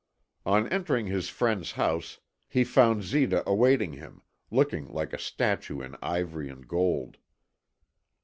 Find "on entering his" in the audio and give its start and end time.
0.47-1.29